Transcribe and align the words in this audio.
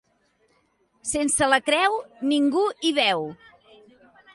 Sense 1.11 1.51
la 1.53 1.61
creu, 1.69 2.01
ningú 2.35 2.67
hi 2.89 2.97
veu. 3.03 3.31